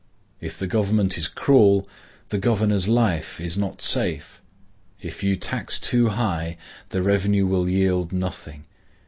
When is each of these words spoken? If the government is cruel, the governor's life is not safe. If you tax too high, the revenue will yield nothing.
If 0.39 0.57
the 0.57 0.65
government 0.65 1.15
is 1.15 1.27
cruel, 1.27 1.87
the 2.29 2.39
governor's 2.39 2.87
life 2.87 3.39
is 3.39 3.55
not 3.55 3.83
safe. 3.83 4.41
If 4.99 5.21
you 5.23 5.35
tax 5.35 5.77
too 5.79 6.07
high, 6.07 6.57
the 6.89 7.03
revenue 7.03 7.45
will 7.45 7.69
yield 7.69 8.11
nothing. 8.11 8.65